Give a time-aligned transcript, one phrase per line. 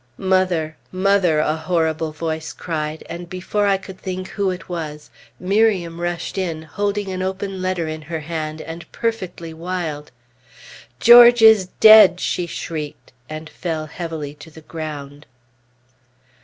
[0.17, 0.77] "Mother!
[0.91, 6.39] Mother!" a horrible voice cried, and before I could think who it was, Miriam rushed
[6.39, 10.09] in, holding an open letter in her hand, and perfectly wild.
[10.99, 15.27] "George is dead!" she shrieked, and fell heavily to the ground.